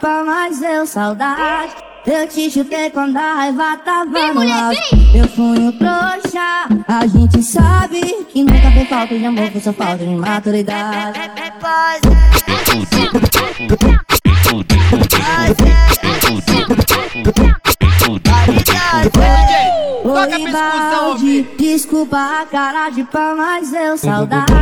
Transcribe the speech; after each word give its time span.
pau, 0.00 0.24
mas 0.24 0.62
eu 0.62 0.86
saudade. 0.86 1.74
Eu 2.06 2.26
te 2.26 2.50
chutei 2.50 2.88
quando 2.90 3.16
a 3.16 3.34
raiva 3.34 3.76
tava 3.84 4.32
no 4.32 4.40
auge. 4.40 4.80
Eu 5.14 5.28
fui 5.28 5.58
um 5.58 5.72
trouxa. 5.72 6.66
A 6.88 7.06
gente 7.06 7.42
sabe 7.42 8.00
que 8.30 8.42
nunca 8.42 8.70
fez 8.72 8.88
falta 8.88 9.18
de 9.18 9.26
amor, 9.26 9.50
foi 9.50 9.60
só 9.60 9.72
falta 9.72 9.98
de 9.98 10.14
maturidade. 10.16 11.20
Oi, 20.02 20.52
balde, 20.52 21.42
desculpa 21.58 22.16
a 22.16 22.46
cara 22.46 22.90
de 22.90 23.04
pau, 23.04 23.36
mas 23.36 23.72
eu 23.72 23.98
saudade. 23.98 24.52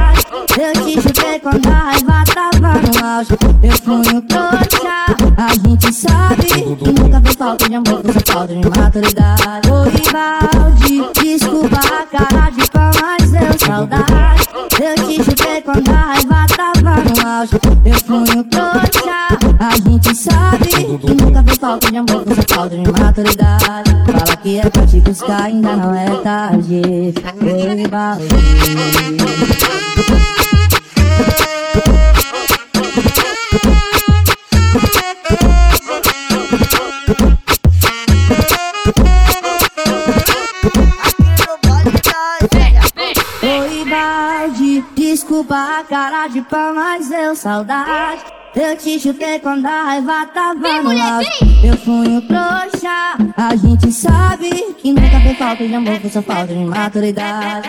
Eu 0.59 0.85
te 0.85 1.01
chutei 1.01 1.39
quando 1.39 1.67
a 1.69 1.71
raiva 1.71 2.18
auge. 3.09 3.31
Eu 3.63 3.93
um 3.93 4.21
trouxa. 4.21 4.99
A 5.37 5.55
gente 5.55 5.93
sabe 5.93 6.45
que 6.45 7.01
nunca 7.01 7.21
fez 7.21 7.37
falta 7.37 7.69
de 7.69 7.75
amor, 7.75 8.03
foi 8.03 8.23
falta 8.27 8.55
de 8.55 8.69
maturidade. 8.69 9.71
Oi, 9.71 10.13
balde, 10.13 11.23
desculpa 11.23 11.77
a 11.77 12.07
cara 12.07 12.51
de 12.51 12.71
pau, 12.71 12.91
mas 13.01 13.33
eu 13.33 13.67
saudade. 13.67 14.49
Eu 14.81 15.07
te 15.07 15.25
chutei 15.25 15.63
quando 15.63 15.89
a 15.89 15.95
raiva 15.95 16.47
tava 16.57 16.97
no 17.03 17.27
auge. 17.27 17.59
Eu 17.85 18.15
um 18.15 18.43
trouxa. 18.45 19.09
A 19.61 19.77
gente 19.77 20.15
sabe 20.15 20.69
que 20.69 21.15
nunca 21.15 21.43
fez 21.43 21.59
falta 21.59 21.91
de 21.91 21.97
amor, 21.97 22.25
foi 22.25 22.45
falta 22.49 22.77
de 22.77 22.93
maturidade. 22.93 23.91
Fala 24.07 24.37
que 24.37 24.59
é 24.59 24.71
pra 24.71 24.87
te 24.87 25.01
buscar, 25.01 25.43
ainda 25.45 25.77
não 25.77 25.95
é 25.95 26.07
tarde. 26.23 26.83
Oi, 27.43 27.89
balde. 27.89 29.28
Desculpa 44.95 45.55
a 45.55 45.85
cara 45.85 46.29
de 46.29 46.43
pau, 46.43 46.75
mas 46.75 47.11
eu 47.11 47.35
saudade. 47.37 48.23
Eu 48.57 48.77
te 48.77 48.99
chutei 48.99 49.39
quando 49.39 49.67
a 49.67 49.85
raiva 49.85 50.27
tava 50.27 50.83
no. 50.83 50.93
Eu 50.93 51.77
fui 51.85 52.09
um 52.09 52.21
trouxa. 52.21 53.17
A 53.37 53.55
gente 53.55 53.93
sabe 53.93 54.75
que 54.79 54.93
nunca 54.93 55.21
fez 55.21 55.39
falta 55.39 55.67
de 55.67 55.75
amor, 55.75 56.01
foi 56.01 56.11
só 56.11 56.23
falta 56.23 56.55
de 56.55 56.65
maturidade. 56.65 57.69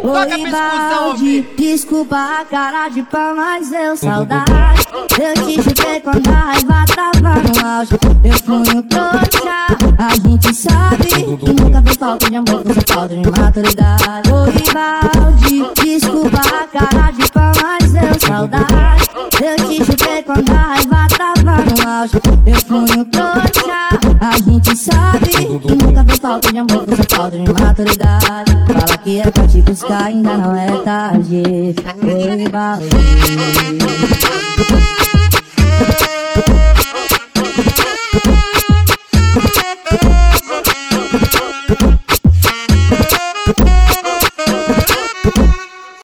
Oi, 0.00 0.50
balde, 0.50 1.48
desculpa 1.56 2.16
a 2.40 2.44
cara 2.44 2.88
de 2.88 3.02
pau, 3.02 3.34
mas 3.34 3.72
eu 3.72 3.96
saudade. 3.96 4.86
Eu 5.18 5.34
te 5.44 5.62
chutei 5.62 6.00
quando 6.00 6.28
a 6.28 6.32
raiva 6.32 6.84
tava 6.94 7.34
no 7.42 7.66
auge. 7.66 7.98
Eu 8.22 8.38
fui 8.44 8.76
um 8.76 8.82
trouxa. 8.82 9.66
A 9.98 10.14
gente 10.14 10.54
sabe 10.54 11.06
que 11.06 11.52
nunca 11.52 11.82
fez 11.82 11.96
falta 11.96 12.30
de 12.30 12.36
amor, 12.36 12.62
só 12.64 12.94
falta 12.94 13.16
de 13.16 13.30
maturidade. 13.30 14.30
Oi, 14.32 14.52
balde, 14.72 15.82
desculpa 15.82 16.38
a 16.38 16.66
cara 16.68 17.10
de 17.10 17.32
pau, 17.32 17.52
mas 17.60 17.94
eu 17.94 18.20
saudade. 18.20 19.10
Eu 19.42 19.68
te 19.68 19.84
chutei 19.84 20.22
quando 20.22 20.50
a 20.50 20.54
raiva 20.54 21.06
tava 21.16 21.56
no 21.64 21.90
auge. 21.90 22.20
Eu 22.46 22.60
fui 22.66 23.00
um 23.00 23.04
trouxa. 23.04 24.07
A 24.28 24.36
gente 24.36 24.76
sabe 24.76 25.26
que 25.26 25.74
nunca 25.74 26.04
fez 26.04 26.18
falta 26.18 26.52
de 26.52 26.58
amor, 26.58 26.84
foi 26.86 27.16
falta 27.16 27.38
de 27.38 27.50
maturidade. 27.50 28.52
Fala 28.66 28.98
que 28.98 29.20
é 29.20 29.30
pra 29.30 29.48
te 29.48 29.62
buscar, 29.62 30.04
ainda 30.04 30.36
não 30.36 30.54
é 30.54 30.66
tarde. 30.82 31.74
Oi, 32.02 32.48
balde. 32.50 32.88